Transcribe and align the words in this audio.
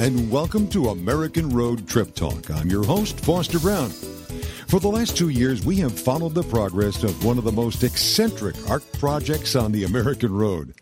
and 0.00 0.30
welcome 0.30 0.66
to 0.66 0.88
American 0.88 1.50
Road 1.50 1.86
Trip 1.86 2.14
Talk. 2.14 2.50
I'm 2.50 2.70
your 2.70 2.84
host, 2.84 3.20
Foster 3.20 3.58
Brown. 3.58 3.90
For 3.90 4.80
the 4.80 4.88
last 4.88 5.14
two 5.14 5.28
years, 5.28 5.62
we 5.62 5.76
have 5.76 5.92
followed 5.92 6.32
the 6.32 6.42
progress 6.42 7.02
of 7.02 7.22
one 7.22 7.36
of 7.36 7.44
the 7.44 7.52
most 7.52 7.84
eccentric 7.84 8.56
art 8.70 8.82
projects 8.92 9.54
on 9.54 9.72
the 9.72 9.84
American 9.84 10.32
road, 10.32 10.72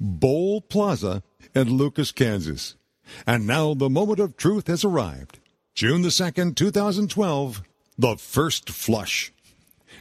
Bowl 0.00 0.62
Plaza 0.62 1.22
in 1.54 1.76
Lucas, 1.76 2.12
Kansas. 2.12 2.76
And 3.26 3.46
now 3.46 3.74
the 3.74 3.90
moment 3.90 4.20
of 4.20 4.38
truth 4.38 4.68
has 4.68 4.84
arrived. 4.84 5.38
June 5.74 6.00
the 6.00 6.08
2nd, 6.08 6.56
2012, 6.56 7.62
the 7.98 8.16
first 8.16 8.70
flush. 8.70 9.34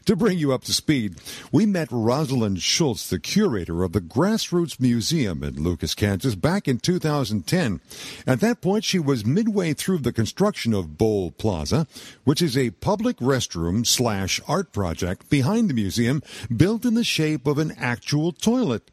To 0.06 0.16
bring 0.16 0.40
you 0.40 0.52
up 0.52 0.64
to 0.64 0.74
speed, 0.74 1.22
we 1.52 1.68
met 1.68 1.90
Rosslyn 1.90 2.60
Schultz, 2.60 3.08
the 3.08 3.20
curator 3.20 3.84
of 3.84 3.92
the 3.92 4.02
Grassroots 4.02 4.80
Museum 4.80 5.44
in 5.44 5.62
Lucas, 5.62 5.94
Kansas, 5.94 6.34
back 6.34 6.68
in 6.68 6.80
2010. 6.80 7.80
At 8.26 8.40
that 8.40 8.62
point, 8.62 8.84
she 8.84 8.98
was 8.98 9.24
midway 9.24 9.74
through 9.74 10.00
the 10.00 10.12
construction 10.12 10.74
of 10.74 10.98
Bowl 10.98 11.30
Plaza, 11.30 11.86
which 12.24 12.42
is 12.42 12.58
a 12.58 12.72
public 12.72 13.18
restroom 13.18 13.86
slash 13.86 14.42
art 14.48 14.74
project 14.74 15.30
behind 15.30 15.70
the 15.70 15.76
museum 15.76 16.24
built 16.56 16.84
in 16.84 16.96
the 16.96 17.04
shape 17.04 17.46
of 17.46 17.60
an 17.60 17.72
actual 17.78 18.32
toilet. 18.32 18.90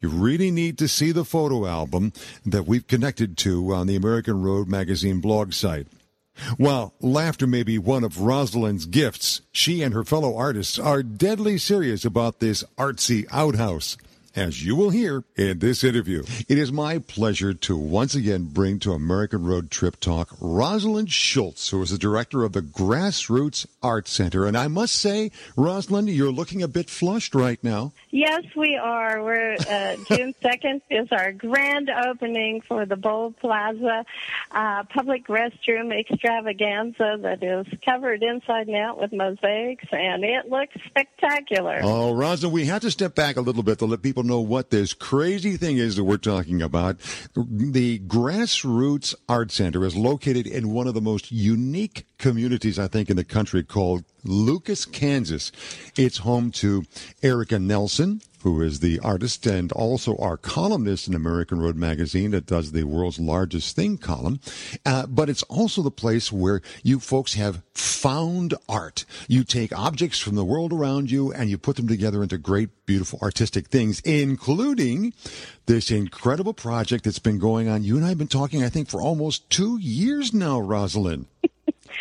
You 0.00 0.08
really 0.08 0.50
need 0.50 0.78
to 0.78 0.88
see 0.88 1.12
the 1.12 1.26
photo 1.26 1.66
album 1.66 2.14
that 2.46 2.66
we've 2.66 2.86
connected 2.86 3.36
to 3.38 3.74
on 3.74 3.86
the 3.86 3.96
American 3.96 4.42
Road 4.42 4.68
Magazine 4.68 5.20
blog 5.20 5.52
site. 5.52 5.86
While 6.56 6.94
laughter 7.00 7.46
may 7.46 7.62
be 7.62 7.78
one 7.78 8.04
of 8.04 8.20
Rosslyn's 8.20 8.86
gifts, 8.86 9.40
she 9.52 9.82
and 9.82 9.94
her 9.94 10.04
fellow 10.04 10.36
artists 10.36 10.78
are 10.78 11.02
deadly 11.02 11.58
serious 11.58 12.04
about 12.04 12.40
this 12.40 12.64
artsy 12.78 13.26
outhouse 13.30 13.96
as 14.36 14.64
you 14.64 14.76
will 14.76 14.90
hear 14.90 15.24
in 15.34 15.58
this 15.58 15.82
interview. 15.82 16.22
It 16.48 16.58
is 16.58 16.70
my 16.70 16.98
pleasure 16.98 17.54
to 17.54 17.76
once 17.76 18.14
again 18.14 18.44
bring 18.44 18.78
to 18.80 18.92
American 18.92 19.44
Road 19.44 19.70
Trip 19.70 19.98
Talk 19.98 20.28
Rosslyn 20.38 21.08
Schultz, 21.08 21.70
who 21.70 21.82
is 21.82 21.90
the 21.90 21.98
director 21.98 22.44
of 22.44 22.52
the 22.52 22.60
Grassroots 22.60 23.66
Art 23.82 24.06
Center. 24.06 24.46
And 24.46 24.56
I 24.56 24.68
must 24.68 24.94
say, 24.94 25.30
Rosslyn, 25.56 26.14
you're 26.14 26.30
looking 26.30 26.62
a 26.62 26.68
bit 26.68 26.90
flushed 26.90 27.34
right 27.34 27.62
now. 27.64 27.92
Yes, 28.10 28.44
we 28.54 28.76
are. 28.76 29.22
We're 29.22 29.54
uh, 29.54 29.96
June 30.08 30.34
second 30.42 30.82
is 30.90 31.08
our 31.10 31.32
grand 31.32 31.90
opening 31.90 32.60
for 32.60 32.84
the 32.84 32.96
Bowl 32.96 33.32
Plaza 33.32 34.04
uh, 34.50 34.84
public 34.84 35.26
restroom 35.28 35.98
extravaganza 35.98 37.18
that 37.22 37.42
is 37.42 37.66
covered 37.84 38.22
inside 38.22 38.68
and 38.68 38.76
out 38.76 39.00
with 39.00 39.12
mosaics, 39.12 39.86
and 39.92 40.24
it 40.24 40.48
looks 40.50 40.74
spectacular. 40.86 41.80
Oh, 41.82 42.12
Rosslyn, 42.12 42.50
we 42.50 42.66
have 42.66 42.82
to 42.82 42.90
step 42.90 43.14
back 43.14 43.36
a 43.36 43.40
little 43.40 43.62
bit 43.62 43.78
to 43.78 43.86
let 43.86 44.02
people 44.02 44.25
know 44.26 44.40
what 44.40 44.70
this 44.70 44.94
crazy 44.94 45.56
thing 45.56 45.78
is 45.78 45.96
that 45.96 46.04
we're 46.04 46.16
talking 46.16 46.62
about. 46.62 46.98
The 47.34 48.00
Grassroots 48.00 49.14
Art 49.28 49.50
Center 49.50 49.84
is 49.84 49.96
located 49.96 50.46
in 50.46 50.72
one 50.72 50.86
of 50.86 50.94
the 50.94 51.00
most 51.00 51.30
unique 51.30 52.06
communities, 52.18 52.78
I 52.78 52.88
think, 52.88 53.10
in 53.10 53.16
the 53.16 53.24
country 53.24 53.62
called 53.62 54.04
Lucas, 54.24 54.84
Kansas. 54.84 55.52
It's 55.96 56.18
home 56.18 56.50
to 56.52 56.84
Erika 57.22 57.58
Nelson, 57.58 58.20
who 58.46 58.62
is 58.62 58.78
the 58.78 59.00
artist 59.00 59.44
and 59.44 59.72
also 59.72 60.16
our 60.18 60.36
columnist 60.36 61.08
in 61.08 61.14
American 61.14 61.58
Road 61.58 61.74
Magazine 61.74 62.30
that 62.30 62.46
does 62.46 62.70
the 62.70 62.84
world's 62.84 63.18
largest 63.18 63.74
thing 63.74 63.98
column. 63.98 64.38
Uh, 64.84 65.04
but 65.06 65.28
it's 65.28 65.42
also 65.44 65.82
the 65.82 65.90
place 65.90 66.30
where 66.30 66.62
you 66.84 67.00
folks 67.00 67.34
have 67.34 67.64
found 67.74 68.54
art. 68.68 69.04
You 69.26 69.42
take 69.42 69.76
objects 69.76 70.20
from 70.20 70.36
the 70.36 70.44
world 70.44 70.72
around 70.72 71.10
you 71.10 71.32
and 71.32 71.50
you 71.50 71.58
put 71.58 71.74
them 71.74 71.88
together 71.88 72.22
into 72.22 72.38
great, 72.38 72.86
beautiful 72.86 73.18
artistic 73.20 73.66
things, 73.66 73.98
including 74.04 75.12
this 75.66 75.90
incredible 75.90 76.54
project 76.54 77.02
that's 77.02 77.18
been 77.18 77.40
going 77.40 77.68
on. 77.68 77.82
You 77.82 77.96
and 77.96 78.04
I 78.04 78.10
have 78.10 78.18
been 78.18 78.28
talking, 78.28 78.62
I 78.62 78.68
think, 78.68 78.88
for 78.88 79.02
almost 79.02 79.50
two 79.50 79.80
years 79.80 80.32
now, 80.32 80.60
Rosslyn. 80.60 81.26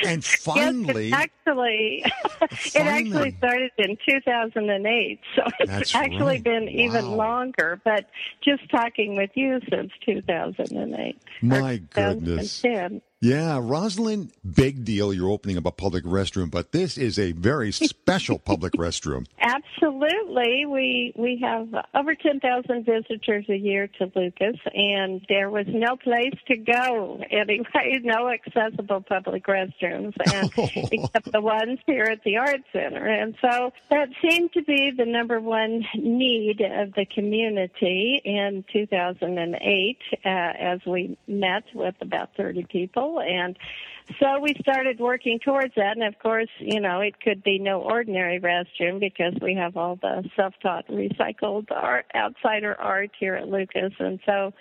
And 0.06 0.24
finally, 0.24 1.10
yes, 1.10 1.20
actually, 1.22 2.04
it 2.42 2.76
actually 2.76 3.36
started 3.38 3.72
in 3.78 3.98
2008, 4.08 5.20
so 5.36 5.44
it's 5.60 5.96
actually 5.96 6.20
right. 6.26 6.44
been 6.44 6.70
even 6.70 7.12
longer. 7.12 7.82
But 7.84 8.10
just 8.44 8.70
talking 8.70 9.16
with 9.16 9.32
you 9.36 9.60
since 9.70 9.92
2008. 10.06 11.18
My 11.42 11.78
goodness. 11.78 12.62
2010. 12.62 13.02
Yeah, 13.22 13.60
Rosslyn, 13.60 14.30
big 14.44 14.84
deal. 14.84 15.14
You're 15.14 15.30
opening 15.30 15.58
up 15.58 15.66
a 15.66 15.72
public 15.72 16.04
restroom, 16.04 16.52
but 16.52 16.74
this 16.74 16.98
is 16.98 17.18
a 17.18 17.32
very 17.32 17.72
special 17.72 18.38
public 18.38 18.74
restroom. 18.78 19.26
Absolutely. 19.40 20.66
We 20.66 21.14
we 21.16 21.40
have 21.42 21.70
over 21.94 22.14
10,000 22.14 22.86
visitors 22.86 23.46
a 23.50 23.56
year 23.56 23.88
to 24.00 24.12
Lucas 24.16 24.58
and 24.74 25.26
there 25.30 25.50
was 25.50 25.66
no 25.68 25.96
place 25.96 26.34
to 26.48 26.58
go 26.58 27.22
anyway, 27.32 28.00
no 28.04 28.30
accessible 28.30 29.02
public 29.02 29.46
restrooms 29.46 30.14
and 30.34 30.52
except 30.92 31.32
the 31.32 31.42
ones 31.42 31.80
here 31.88 32.04
at 32.04 32.24
the 32.26 32.38
art 32.38 32.62
center. 32.74 33.08
And 33.08 33.36
so 33.42 33.72
that 33.90 34.10
seemed 34.22 34.52
to 34.54 34.64
be 34.64 34.92
the 34.96 35.06
number 35.06 35.40
one 35.40 35.86
need 35.96 36.62
of 36.62 36.94
the 36.94 37.06
community 37.06 38.22
in 38.26 38.66
2008 38.74 39.98
uh, 40.14 40.30
as 40.30 40.80
we 40.86 41.18
met 41.28 41.64
with 41.74 41.96
about 42.02 42.36
30 42.36 42.66
people 42.70 43.05
and 43.20 43.58
so 44.20 44.40
we 44.40 44.54
started 44.60 45.00
working 45.00 45.40
towards 45.40 45.74
that, 45.76 45.98
and 45.98 46.04
of 46.04 46.20
course, 46.20 46.50
you 46.60 46.80
know, 46.80 47.02
it 47.02 47.20
could 47.20 47.44
be 47.44 47.58
no 47.58 47.82
ordinary 47.82 48.40
restroom 48.40 49.00
because 49.00 49.34
we 49.42 49.56
have 49.56 49.78
all 49.78 49.96
the 49.96 50.24
self-taught 50.36 50.88
recycled 50.88 51.72
art, 51.72 52.06
outsider 52.14 52.80
art 52.80 53.12
here 53.20 53.34
at 53.36 53.48
Lucas, 53.48 53.94
and 54.00 54.20
so 54.26 54.54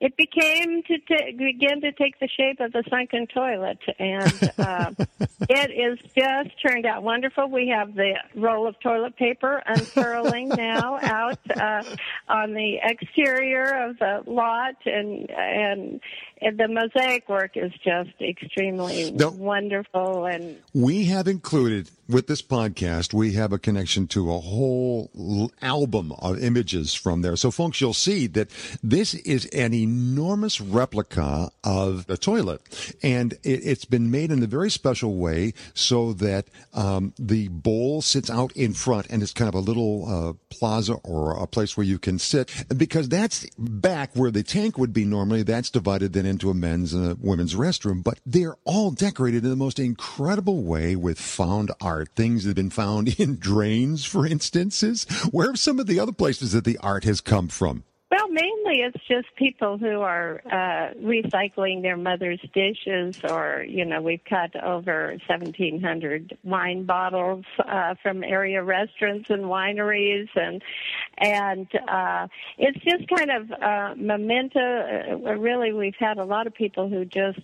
it 0.00 0.16
became 0.16 0.82
to 0.84 0.98
t- 0.98 1.32
begin 1.36 1.80
to 1.80 1.92
take 1.92 2.18
the 2.20 2.28
shape 2.28 2.60
of 2.60 2.72
the 2.72 2.84
sunken 2.88 3.26
toilet, 3.26 3.78
and 3.98 4.52
uh, 4.58 4.90
it 5.48 5.70
is 5.70 5.98
just 6.16 6.50
turned 6.64 6.86
out 6.86 7.02
wonderful. 7.02 7.48
We 7.48 7.68
have 7.76 7.94
the 7.94 8.14
roll 8.36 8.68
of 8.68 8.78
toilet 8.80 9.16
paper 9.16 9.62
unfurling 9.66 10.48
now 10.50 10.98
out 11.02 11.38
uh, 11.56 11.82
on 12.28 12.54
the 12.54 12.78
exterior 12.82 13.88
of 13.88 13.98
the 13.98 14.22
lot, 14.26 14.76
and 14.86 15.30
and. 15.30 16.00
And 16.40 16.56
the 16.56 16.68
mosaic 16.68 17.28
work 17.28 17.56
is 17.56 17.72
just 17.82 18.10
extremely 18.20 19.10
No. 19.10 19.30
wonderful 19.30 20.24
and 20.26 20.56
We 20.72 21.06
have 21.06 21.26
included 21.26 21.90
with 22.08 22.26
this 22.26 22.40
podcast, 22.40 23.12
we 23.12 23.34
have 23.34 23.52
a 23.52 23.58
connection 23.58 24.06
to 24.08 24.32
a 24.32 24.38
whole 24.38 25.52
album 25.60 26.12
of 26.12 26.42
images 26.42 26.94
from 26.94 27.20
there. 27.20 27.36
So, 27.36 27.50
folks, 27.50 27.80
you'll 27.80 27.92
see 27.92 28.26
that 28.28 28.48
this 28.82 29.12
is 29.14 29.44
an 29.46 29.74
enormous 29.74 30.58
replica 30.60 31.50
of 31.62 32.06
the 32.06 32.16
toilet, 32.16 32.62
and 33.02 33.34
it, 33.42 33.60
it's 33.62 33.84
been 33.84 34.10
made 34.10 34.32
in 34.32 34.42
a 34.42 34.46
very 34.46 34.70
special 34.70 35.16
way 35.16 35.52
so 35.74 36.14
that 36.14 36.46
um, 36.72 37.12
the 37.18 37.48
bowl 37.48 38.00
sits 38.00 38.30
out 38.30 38.52
in 38.52 38.72
front, 38.72 39.06
and 39.10 39.22
it's 39.22 39.34
kind 39.34 39.48
of 39.48 39.54
a 39.54 39.60
little 39.60 40.06
uh, 40.08 40.32
plaza 40.48 40.94
or 41.04 41.36
a 41.42 41.46
place 41.46 41.76
where 41.76 41.86
you 41.86 41.98
can 41.98 42.18
sit, 42.18 42.50
because 42.74 43.08
that's 43.10 43.46
back 43.58 44.14
where 44.14 44.30
the 44.30 44.42
tank 44.42 44.78
would 44.78 44.94
be 44.94 45.04
normally. 45.04 45.42
That's 45.42 45.70
divided 45.70 46.14
then 46.14 46.24
into 46.24 46.48
a 46.48 46.54
men's 46.54 46.94
and 46.94 47.12
a 47.12 47.16
women's 47.20 47.54
restroom, 47.54 48.02
but 48.02 48.18
they're 48.24 48.56
all 48.64 48.92
decorated 48.92 49.44
in 49.44 49.50
the 49.50 49.56
most 49.56 49.78
incredible 49.78 50.62
way 50.62 50.96
with 50.96 51.20
found 51.20 51.70
art. 51.82 51.97
Things 52.04 52.44
that 52.44 52.50
have 52.50 52.56
been 52.56 52.70
found 52.70 53.08
in 53.20 53.36
drains, 53.36 54.04
for 54.04 54.26
instances. 54.26 55.04
Where 55.30 55.48
have 55.48 55.58
some 55.58 55.78
of 55.78 55.86
the 55.86 56.00
other 56.00 56.12
places 56.12 56.52
that 56.52 56.64
the 56.64 56.78
art 56.78 57.04
has 57.04 57.20
come 57.20 57.48
from? 57.48 57.84
Well, 58.10 58.28
mainly 58.28 58.80
it's 58.80 59.04
just 59.06 59.26
people 59.36 59.76
who 59.76 60.00
are 60.00 60.40
uh, 60.46 60.94
recycling 60.98 61.82
their 61.82 61.98
mother's 61.98 62.40
dishes, 62.54 63.20
or 63.22 63.66
you 63.68 63.84
know, 63.84 64.00
we've 64.00 64.24
cut 64.24 64.56
over 64.62 65.10
1,700 65.28 66.38
wine 66.42 66.84
bottles 66.86 67.44
uh, 67.58 67.96
from 68.02 68.24
area 68.24 68.62
restaurants 68.62 69.28
and 69.28 69.44
wineries, 69.44 70.28
and 70.36 70.62
and 71.18 71.66
uh, 71.86 72.28
it's 72.56 72.82
just 72.82 73.08
kind 73.14 73.30
of 73.30 73.52
uh, 73.52 73.94
memento. 73.96 74.58
Uh, 74.58 75.36
really, 75.36 75.74
we've 75.74 75.96
had 75.98 76.16
a 76.16 76.24
lot 76.24 76.46
of 76.46 76.54
people 76.54 76.88
who 76.88 77.04
just 77.04 77.40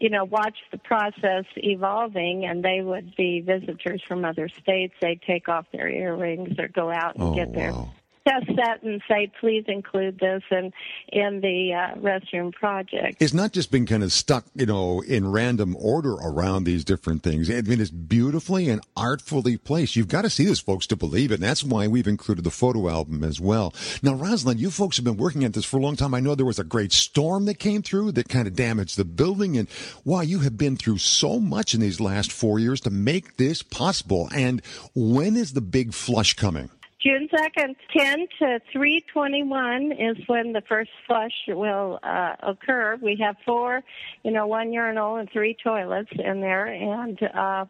you 0.00 0.10
know, 0.10 0.24
watch 0.24 0.56
the 0.70 0.78
process 0.78 1.44
evolving 1.56 2.44
and 2.44 2.64
they 2.64 2.80
would 2.82 3.14
be 3.16 3.40
visitors 3.40 4.02
from 4.06 4.24
other 4.24 4.48
states. 4.48 4.94
They'd 5.00 5.22
take 5.22 5.48
off 5.48 5.66
their 5.72 5.88
earrings 5.88 6.58
or 6.58 6.68
go 6.68 6.90
out 6.90 7.16
and 7.16 7.24
Oh, 7.28 7.34
get 7.34 7.52
their 7.52 7.72
wow. 7.72 7.92
Test 8.28 8.56
that 8.56 8.82
and 8.82 9.00
say, 9.08 9.32
please 9.40 9.64
include 9.68 10.18
this 10.18 10.42
in, 10.50 10.72
in 11.08 11.40
the 11.40 11.72
uh, 11.72 11.98
restroom 11.98 12.52
project. 12.52 13.16
It's 13.20 13.32
not 13.32 13.52
just 13.52 13.70
been 13.70 13.86
kind 13.86 14.02
of 14.02 14.12
stuck, 14.12 14.44
you 14.54 14.66
know, 14.66 15.00
in 15.00 15.30
random 15.30 15.74
order 15.78 16.12
around 16.12 16.64
these 16.64 16.84
different 16.84 17.22
things. 17.22 17.50
I 17.50 17.62
mean, 17.62 17.80
it's 17.80 17.90
beautifully 17.90 18.68
and 18.68 18.82
artfully 18.96 19.56
placed. 19.56 19.96
You've 19.96 20.08
got 20.08 20.22
to 20.22 20.30
see 20.30 20.44
this, 20.44 20.60
folks, 20.60 20.86
to 20.88 20.96
believe 20.96 21.30
it. 21.30 21.36
And 21.36 21.42
that's 21.42 21.64
why 21.64 21.86
we've 21.86 22.06
included 22.06 22.44
the 22.44 22.50
photo 22.50 22.88
album 22.88 23.24
as 23.24 23.40
well. 23.40 23.72
Now, 24.02 24.12
Rosslyn, 24.12 24.58
you 24.58 24.70
folks 24.70 24.96
have 24.96 25.04
been 25.04 25.16
working 25.16 25.44
at 25.44 25.54
this 25.54 25.64
for 25.64 25.78
a 25.78 25.82
long 25.82 25.96
time. 25.96 26.12
I 26.12 26.20
know 26.20 26.34
there 26.34 26.44
was 26.44 26.58
a 26.58 26.64
great 26.64 26.92
storm 26.92 27.46
that 27.46 27.58
came 27.58 27.82
through 27.82 28.12
that 28.12 28.28
kind 28.28 28.46
of 28.46 28.54
damaged 28.54 28.98
the 28.98 29.04
building. 29.04 29.56
And 29.56 29.68
wow, 30.04 30.20
you 30.20 30.40
have 30.40 30.58
been 30.58 30.76
through 30.76 30.98
so 30.98 31.40
much 31.40 31.72
in 31.72 31.80
these 31.80 32.00
last 32.00 32.30
four 32.30 32.58
years 32.58 32.82
to 32.82 32.90
make 32.90 33.36
this 33.38 33.62
possible. 33.62 34.28
And 34.34 34.60
when 34.94 35.36
is 35.36 35.54
the 35.54 35.62
big 35.62 35.94
flush 35.94 36.34
coming? 36.34 36.70
June 37.00 37.28
2nd, 37.32 37.76
10 37.96 38.18
to 38.40 38.60
321 38.72 39.92
is 39.92 40.16
when 40.26 40.52
the 40.52 40.62
first 40.68 40.90
flush 41.06 41.32
will 41.46 42.00
uh, 42.02 42.34
occur. 42.42 42.98
We 43.00 43.16
have 43.22 43.36
four, 43.46 43.84
you 44.24 44.32
know, 44.32 44.48
one 44.48 44.72
urinal 44.72 45.14
and 45.14 45.30
three 45.30 45.56
toilets 45.62 46.10
in 46.12 46.40
there, 46.40 46.66
and 46.66 47.16
uh, 47.22 47.66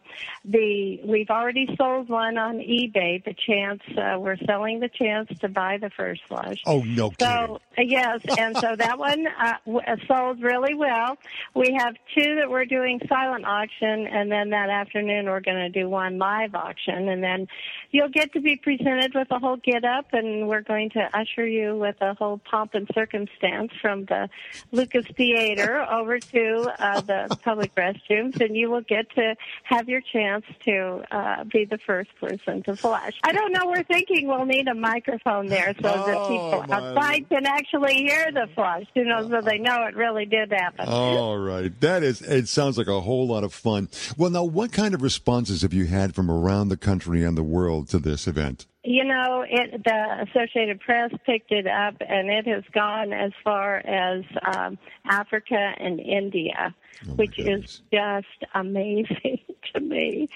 the 0.47 1.01
we've 1.05 1.29
already 1.29 1.69
sold 1.77 2.09
one 2.09 2.39
on 2.39 2.57
eBay. 2.57 3.23
The 3.23 3.35
chance 3.35 3.83
uh, 3.99 4.19
we're 4.19 4.39
selling 4.47 4.81
the 4.81 4.89
chance 4.89 5.29
to 5.41 5.49
buy 5.49 5.77
the 5.77 5.91
first 5.91 6.23
flush. 6.27 6.63
Oh 6.65 6.81
no! 6.81 7.13
So 7.21 7.27
uh, 7.27 7.83
yes, 7.83 8.21
and 8.39 8.57
so 8.57 8.77
that 8.77 8.99
one 8.99 9.27
uh, 9.27 9.57
uh, 9.67 9.97
sold 10.07 10.43
really 10.43 10.75
well. 10.75 11.19
We 11.55 11.77
have 11.79 11.97
two 12.17 12.37
that 12.37 12.49
we're 12.49 12.65
doing 12.65 12.99
silent 13.07 13.45
auction, 13.45 14.07
and 14.07 14.33
then 14.33 14.51
that 14.51 14.71
afternoon 14.71 15.27
we're 15.27 15.41
going 15.41 15.59
to 15.59 15.69
do 15.69 15.87
one 15.87 16.17
live 16.17 16.55
auction, 16.55 17.11
and 17.11 17.23
then 17.23 17.47
you'll 17.91 18.09
get 18.09 18.33
to 18.33 18.41
be 18.41 18.57
presented 18.57 19.18
with 19.19 19.31
a 19.33 19.39
whole 19.39 19.57
get 19.57 19.85
up, 19.85 20.07
and 20.13 20.49
we're 20.49 20.63
going 20.63 20.91
to 20.91 21.01
usher 21.13 21.47
you 21.47 21.77
with 21.77 21.97
a 22.01 22.15
whole 22.15 22.39
pomp 22.39 22.75
and 22.75 22.89
circumstance 22.95 23.73
from 23.83 24.05
the 24.05 24.29
Lucas 24.71 25.05
Theater 25.17 25.85
over 25.91 26.21
to 26.21 26.73
uh, 26.79 27.01
the 27.01 27.37
public 27.43 27.75
restrooms, 27.75 28.41
and 28.41 28.57
you 28.57 28.71
will 28.71 28.83
get 28.83 29.11
to 29.17 29.35
have 29.65 29.89
your 29.89 30.01
chance 30.01 30.45
to 30.65 31.03
uh, 31.11 31.45
be 31.45 31.65
the 31.65 31.79
first 31.79 32.11
person 32.21 32.63
to 32.63 32.77
flush. 32.77 33.19
I 33.25 33.33
don't 33.33 33.53
know. 33.53 33.67
We're 33.67 33.83
thinking 33.83 34.29
we'll 34.29 34.47
need 34.47 34.69
a 34.69 34.75
microphone 34.75 35.49
there 35.49 35.75
so 35.83 35.93
oh, 35.93 36.07
that 36.07 36.29
people 36.29 36.75
outside 36.75 37.29
can 37.29 37.45
actually 37.45 37.95
hear 37.95 38.31
the 38.33 38.49
flush, 38.55 38.87
you 38.95 39.05
know, 39.05 39.29
so 39.29 39.41
they 39.41 39.59
know 39.59 39.85
it 39.89 39.97
really 39.97 40.27
did 40.27 40.53
happen. 40.53 40.89
All 40.89 41.39
right, 41.39 41.79
that 41.81 42.05
is. 42.05 42.23
It 42.23 42.49
sounds 42.49 42.79
like 42.79 42.87
a 42.87 43.01
whole 43.01 43.27
lot 43.27 43.43
of 43.43 43.53
fun. 43.53 43.89
Well, 44.17 44.31
now, 44.31 44.45
what 44.45 44.71
kind 44.71 44.95
of 44.95 45.03
responses 45.03 45.63
have 45.63 45.75
you 45.75 45.87
had 45.87 46.15
from 46.15 46.31
around 46.31 46.69
the 46.69 46.77
country 46.77 47.25
and 47.25 47.37
the 47.37 47.43
world 47.43 47.89
to 47.89 47.99
this 47.99 48.29
event? 48.29 48.67
You 48.91 49.05
know, 49.05 49.45
it, 49.47 49.85
the 49.85 50.27
Associated 50.31 50.81
Press 50.81 51.11
picked 51.27 51.53
it 51.53 51.67
up, 51.67 51.97
and 52.01 52.31
it 52.31 52.47
has 52.47 52.65
gone 52.73 53.13
as 53.13 53.33
far 53.45 53.77
as 53.87 54.25
um, 54.57 54.79
Africa 55.05 55.73
and 55.79 56.01
India, 56.01 56.75
oh 57.07 57.13
which 57.17 57.37
goodness. 57.37 57.65
is 57.71 57.83
just 57.93 58.51
amazing 58.55 59.41
to 59.75 59.81
me. 59.81 60.31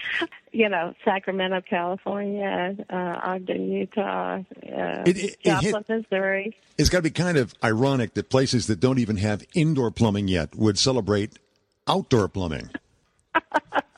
You 0.51 0.69
know, 0.69 0.93
Sacramento, 1.03 1.61
California, 1.67 2.75
uh, 2.91 3.19
Ogden, 3.23 3.71
Utah, 3.71 4.35
uh, 4.35 4.43
It- 4.61 5.17
it- 5.17 5.23
it 5.23 5.37
Joplin, 5.45 5.73
hit- 5.87 5.89
Missouri. 6.11 6.57
It's 6.77 6.89
got 6.89 6.99
to 6.99 7.03
be 7.03 7.09
kind 7.09 7.39
of 7.39 7.55
ironic 7.63 8.13
that 8.13 8.29
places 8.29 8.67
that 8.67 8.79
don't 8.79 8.99
even 8.99 9.17
have 9.17 9.43
indoor 9.55 9.89
plumbing 9.89 10.27
yet 10.27 10.53
would 10.55 10.77
celebrate 10.77 11.39
outdoor 11.87 12.27
plumbing. 12.27 12.69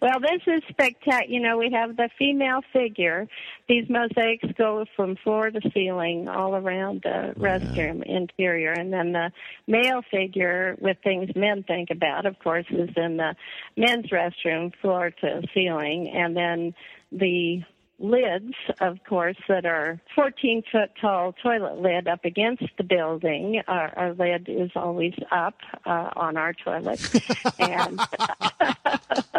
Well, 0.00 0.18
this 0.18 0.40
is 0.46 0.62
spectacular. 0.70 1.30
You 1.30 1.40
know, 1.40 1.58
we 1.58 1.70
have 1.72 1.96
the 1.96 2.08
female 2.18 2.60
figure. 2.72 3.28
These 3.68 3.90
mosaics 3.90 4.46
go 4.56 4.86
from 4.96 5.16
floor 5.16 5.50
to 5.50 5.60
ceiling 5.74 6.26
all 6.26 6.54
around 6.54 7.02
the 7.02 7.34
oh, 7.36 7.38
restroom 7.38 8.02
interior. 8.04 8.72
And 8.72 8.90
then 8.90 9.12
the 9.12 9.30
male 9.66 10.00
figure 10.10 10.76
with 10.80 10.96
things 11.04 11.30
men 11.36 11.64
think 11.64 11.90
about, 11.90 12.24
of 12.24 12.38
course, 12.38 12.64
is 12.70 12.88
in 12.96 13.18
the 13.18 13.34
men's 13.76 14.06
restroom, 14.06 14.72
floor 14.80 15.10
to 15.20 15.42
ceiling. 15.52 16.10
And 16.14 16.34
then 16.34 16.74
the 17.12 17.62
lids, 18.00 18.54
of 18.80 18.98
course, 19.08 19.36
that 19.48 19.66
are 19.66 20.00
14 20.14 20.62
foot 20.72 20.90
tall 21.00 21.34
toilet 21.42 21.80
lid 21.80 22.08
up 22.08 22.24
against 22.24 22.64
the 22.78 22.84
building. 22.84 23.60
Our, 23.68 23.92
our 23.96 24.14
lid 24.14 24.48
is 24.48 24.70
always 24.74 25.14
up 25.30 25.54
uh, 25.84 26.10
on 26.16 26.36
our 26.36 26.54
toilet. 26.54 27.00
and 27.58 28.00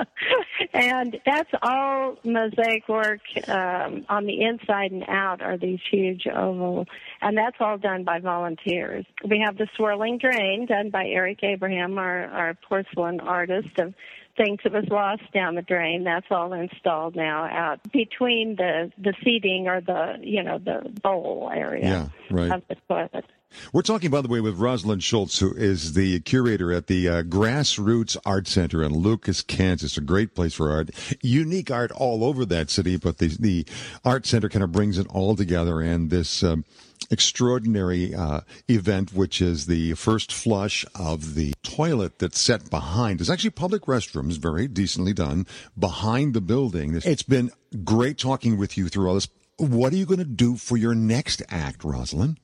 and 0.73 1.19
that's 1.25 1.49
all 1.61 2.17
mosaic 2.23 2.87
work 2.87 3.21
um, 3.47 4.05
on 4.09 4.25
the 4.25 4.41
inside 4.41 4.91
and 4.91 5.03
out 5.07 5.41
are 5.41 5.57
these 5.57 5.79
huge 5.89 6.27
oval, 6.27 6.85
and 7.21 7.37
that's 7.37 7.57
all 7.59 7.77
done 7.77 8.03
by 8.03 8.19
volunteers. 8.19 9.05
We 9.27 9.43
have 9.45 9.57
the 9.57 9.67
swirling 9.75 10.17
drain 10.17 10.65
done 10.65 10.89
by 10.89 11.07
Eric 11.07 11.39
Abraham, 11.43 11.97
our, 11.97 12.25
our 12.25 12.57
porcelain 12.67 13.19
artist 13.19 13.77
of 13.77 13.93
things 14.37 14.59
that 14.63 14.73
was 14.73 14.85
lost 14.89 15.23
down 15.33 15.55
the 15.55 15.61
drain. 15.61 16.03
That's 16.03 16.25
all 16.31 16.53
installed 16.53 17.15
now 17.15 17.43
out 17.45 17.79
between 17.91 18.55
the 18.55 18.91
the 18.97 19.13
seating 19.23 19.67
or 19.67 19.81
the 19.81 20.17
you 20.21 20.43
know 20.43 20.57
the 20.57 20.89
bowl 21.01 21.51
area 21.53 21.83
Yeah, 21.85 22.07
right. 22.29 22.51
of 22.51 22.63
the 22.67 22.75
toilet. 22.87 23.25
We're 23.74 23.81
talking, 23.81 24.09
by 24.09 24.21
the 24.21 24.27
way, 24.27 24.42
with 24.42 24.57
Rosslyn 24.57 25.01
Schultz, 25.01 25.39
who 25.39 25.53
is 25.53 25.94
the 25.94 26.19
curator 26.21 26.71
at 26.71 26.88
the 26.88 27.07
uh, 27.07 27.24
Grassroots 27.24 28.18
Art 28.25 28.48
Center 28.48 28.83
in 28.83 28.94
Lucas, 28.94 29.42
Kansas. 29.42 29.98
A 29.98 30.01
great 30.01 30.36
place 30.36 30.53
for 30.53 30.71
art. 30.71 30.89
Unique 31.21 31.71
art 31.71 31.92
all 31.92 32.24
over 32.24 32.45
that 32.45 32.69
city, 32.69 32.98
but 32.98 33.18
the, 33.18 33.27
the 33.39 33.65
art 34.03 34.25
center 34.25 34.50
kind 34.50 34.63
of 34.63 34.71
brings 34.71 34.98
it 34.98 35.07
all 35.09 35.36
together. 35.36 35.81
And 35.81 36.09
this 36.09 36.44
um, 36.44 36.65
extraordinary 37.09 38.13
uh, 38.13 38.42
event, 38.68 39.13
which 39.13 39.42
is 39.42 39.65
the 39.65 39.94
first 39.94 40.31
flush 40.31 40.86
of 40.95 41.36
the 41.36 41.53
toilet 41.63 42.19
that's 42.19 42.39
set 42.39 42.69
behind, 42.69 43.21
is 43.21 43.30
actually 43.30 43.50
public 43.51 43.83
restrooms, 43.83 44.38
very 44.38 44.68
decently 44.68 45.13
done, 45.13 45.45
behind 45.77 46.33
the 46.33 46.42
building. 46.42 47.00
It's 47.03 47.24
been 47.24 47.51
great 47.83 48.18
talking 48.18 48.57
with 48.57 48.77
you 48.77 48.88
through 48.88 49.07
all 49.07 49.15
this. 49.15 49.30
What 49.57 49.94
are 49.94 49.98
you 49.98 50.06
going 50.06 50.19
to 50.19 50.25
do 50.25 50.56
for 50.56 50.75
your 50.77 50.95
next 50.95 51.44
act, 51.50 51.81
Rosslyn? 51.81 52.38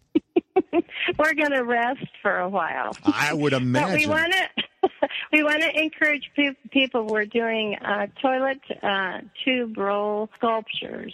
We're 1.18 1.34
going 1.34 1.52
to 1.52 1.64
rest 1.64 2.08
for 2.22 2.40
a 2.40 2.50
while. 2.50 2.96
I 3.04 3.34
would 3.34 3.54
imagine. 3.54 3.88
But 3.88 3.98
we 3.98 4.08
want 4.08 4.34
to 4.34 4.64
we 5.34 5.44
want 5.44 5.62
to 5.62 5.80
encourage 5.80 6.30
pe- 6.36 6.56
people. 6.72 7.08
We're 7.08 7.26
doing 7.26 7.76
uh, 7.76 8.08
toilet 8.22 8.62
uh, 8.84 9.20
tube 9.44 9.78
roll 9.78 10.30
sculptures, 10.38 11.14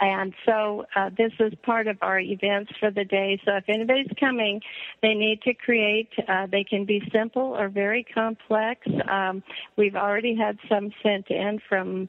and 0.00 0.32
so 0.46 0.86
uh, 0.96 1.10
this 1.16 1.32
is 1.38 1.52
part 1.62 1.86
of 1.86 1.98
our 2.02 2.18
events 2.18 2.72
for 2.80 2.90
the 2.90 3.04
day. 3.04 3.40
So 3.44 3.56
if 3.56 3.64
anybody's 3.68 4.10
coming, 4.18 4.60
they 5.02 5.14
need 5.14 5.42
to 5.42 5.54
create. 5.54 6.10
Uh, 6.26 6.46
they 6.50 6.64
can 6.64 6.84
be 6.84 7.02
simple 7.12 7.54
or 7.56 7.68
very 7.68 8.04
complex. 8.14 8.86
Um, 9.08 9.42
we've 9.76 9.96
already 9.96 10.34
had 10.34 10.58
some 10.68 10.90
sent 11.02 11.28
in 11.28 11.60
from 11.68 12.08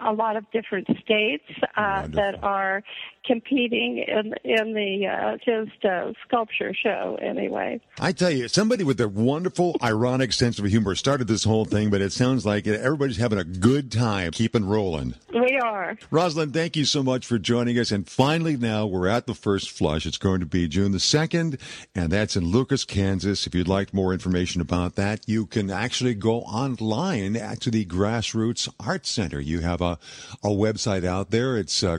a 0.00 0.12
lot 0.12 0.36
of 0.36 0.44
different 0.52 0.86
states 1.02 1.44
uh, 1.76 2.06
that 2.08 2.42
are 2.42 2.82
competing 3.24 3.98
in 3.98 4.34
in 4.44 4.74
the 4.74 5.06
uh, 5.06 5.36
just 5.44 5.84
uh, 5.84 6.12
sculpture 6.26 6.74
show 6.74 7.18
anyway. 7.20 7.80
I 7.98 8.12
tell 8.12 8.30
you, 8.30 8.48
somebody 8.48 8.84
with 8.84 9.00
a 9.00 9.08
wonderful, 9.08 9.76
ironic 9.82 10.32
sense 10.32 10.58
of 10.58 10.64
humor 10.66 10.94
started 10.94 11.28
this 11.28 11.44
whole 11.44 11.64
thing, 11.64 11.90
but 11.90 12.00
it 12.00 12.12
sounds 12.12 12.44
like 12.44 12.66
everybody's 12.66 13.16
having 13.16 13.38
a 13.38 13.44
good 13.44 13.90
time 13.90 14.32
keeping 14.32 14.64
rolling. 14.64 15.14
We 15.32 15.58
are. 15.62 15.96
Rosslyn, 16.10 16.52
thank 16.52 16.76
you 16.76 16.84
so 16.84 17.02
much 17.02 17.26
for 17.26 17.38
joining 17.38 17.78
us. 17.78 17.90
And 17.90 18.08
finally, 18.08 18.56
now 18.56 18.86
we're 18.86 19.08
at 19.08 19.26
the 19.26 19.34
first 19.34 19.70
flush. 19.70 20.06
It's 20.06 20.18
going 20.18 20.40
to 20.40 20.46
be 20.46 20.68
June 20.68 20.92
the 20.92 20.98
2nd, 20.98 21.60
and 21.94 22.10
that's 22.10 22.36
in 22.36 22.46
Lucas, 22.46 22.84
Kansas. 22.84 23.46
If 23.46 23.54
you'd 23.54 23.68
like 23.68 23.94
more 23.94 24.12
information 24.12 24.60
about 24.60 24.94
that, 24.96 25.28
you 25.28 25.46
can 25.46 25.70
actually 25.70 26.14
go 26.14 26.40
online 26.40 27.34
to 27.34 27.70
the 27.70 27.84
Grassroots 27.84 28.68
Art 28.80 29.06
Center. 29.06 29.40
You 29.40 29.60
have 29.60 29.80
a, 29.80 29.98
a 30.42 30.48
website 30.48 31.04
out 31.04 31.30
there. 31.30 31.56
It's 31.56 31.82
uh, 31.82 31.98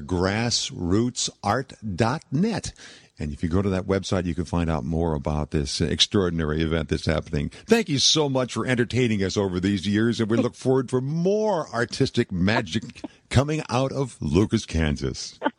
grassrootsart.net. 1.15 2.74
And 3.17 3.31
if 3.31 3.41
you 3.41 3.48
go 3.48 3.62
to 3.62 3.69
that 3.69 3.88
website, 3.88 4.25
you 4.25 4.36
can 4.36 4.43
find 4.43 4.69
out 4.69 4.84
more 4.84 5.13
about 5.13 5.51
this 5.51 5.79
extraordinary 5.79 6.62
event 6.62 6.89
that's 6.89 7.05
happening. 7.05 7.50
Thank 7.65 7.88
you 7.88 7.98
so 7.98 8.27
much 8.27 8.51
for 8.51 8.65
entertaining 8.65 9.24
us 9.24 9.38
over 9.38 9.62
these 9.62 9.88
years, 9.88 10.19
and 10.19 10.29
we 10.29 10.36
look 10.36 10.53
forward 10.53 10.89
for 10.89 11.00
more 11.00 11.69
artistic 11.74 12.29
magic 12.29 13.03
coming 13.29 13.63
out 13.69 13.93
of 13.93 14.17
Lucas, 14.22 14.65
Kansas. 14.65 15.39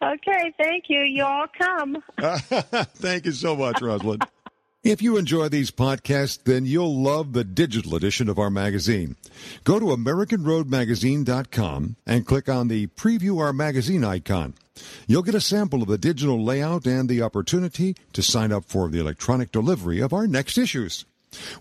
Okay, 0.00 0.52
thank 0.58 0.84
you. 0.88 1.00
You 1.00 1.24
all 1.24 1.46
come. 1.56 2.02
Thank 2.18 3.24
you 3.24 3.30
so 3.32 3.54
much, 3.54 3.76
Rosslyn. 3.76 4.20
If 4.84 5.00
you 5.00 5.16
enjoy 5.16 5.48
these 5.48 5.70
podcasts, 5.70 6.42
then 6.42 6.66
you'll 6.66 7.00
love 7.00 7.34
the 7.34 7.44
digital 7.44 7.94
edition 7.94 8.28
of 8.28 8.36
our 8.36 8.50
magazine. 8.50 9.14
Go 9.62 9.78
to 9.78 9.86
AmericanRoadMagazine.com 9.86 11.94
and 12.04 12.26
click 12.26 12.48
on 12.48 12.66
the 12.66 12.88
Preview 12.88 13.38
Our 13.38 13.52
Magazine 13.52 14.02
icon. 14.02 14.54
You'll 15.06 15.22
get 15.22 15.36
a 15.36 15.40
sample 15.40 15.82
of 15.82 15.88
the 15.88 15.98
digital 15.98 16.44
layout 16.44 16.84
and 16.84 17.08
the 17.08 17.22
opportunity 17.22 17.94
to 18.12 18.24
sign 18.24 18.50
up 18.50 18.64
for 18.64 18.88
the 18.88 18.98
electronic 18.98 19.52
delivery 19.52 20.00
of 20.00 20.12
our 20.12 20.26
next 20.26 20.58
issues. 20.58 21.04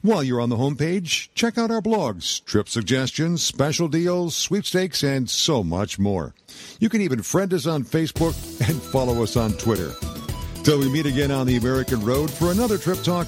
While 0.02 0.24
you're 0.24 0.42
on 0.42 0.50
the 0.50 0.58
homepage, 0.58 1.30
check 1.36 1.60
out 1.60 1.70
our 1.70 1.80
blogs, 1.80 2.44
trip 2.46 2.68
suggestions, 2.68 3.44
special 3.44 3.88
deals, 3.88 4.36
sweepstakes, 4.36 5.04
and 5.04 5.30
so 5.30 5.64
much 5.64 6.00
more. 6.00 6.34
You 6.80 6.90
can 6.90 7.02
even 7.02 7.22
friend 7.22 7.54
us 7.54 7.68
on 7.68 7.84
Facebook 7.84 8.34
and 8.68 8.82
follow 8.82 9.22
us 9.22 9.38
on 9.38 9.54
Twitter. 9.54 9.94
Till 10.64 10.78
we 10.78 10.90
meet 10.90 11.08
again 11.08 11.32
on 11.32 11.48
the 11.48 11.58
American 11.58 12.06
Road 12.06 12.30
for 12.30 12.52
another 12.52 12.78
Trip 12.78 13.02
Talk, 13.02 13.28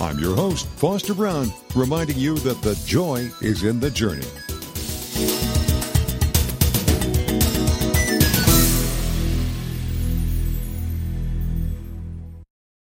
I'm 0.00 0.18
your 0.18 0.34
host, 0.34 0.66
Foster 0.70 1.14
Brown, 1.14 1.52
reminding 1.76 2.18
you 2.18 2.36
that 2.38 2.60
the 2.62 2.74
joy 2.84 3.30
is 3.40 3.62
in 3.62 3.78
the 3.78 3.90
journey. 3.90 4.26